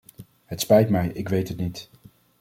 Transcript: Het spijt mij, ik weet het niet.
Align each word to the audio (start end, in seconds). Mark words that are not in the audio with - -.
Het 0.45 0.61
spijt 0.61 0.89
mij, 0.89 1.11
ik 1.13 1.29
weet 1.29 1.47
het 1.47 1.57
niet. 1.57 1.89